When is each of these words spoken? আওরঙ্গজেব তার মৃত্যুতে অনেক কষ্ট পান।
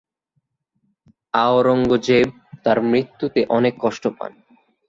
আওরঙ্গজেব 1.33 2.27
তার 2.63 2.77
মৃত্যুতে 2.91 3.41
অনেক 3.57 3.73
কষ্ট 3.81 4.03
পান। 4.17 4.31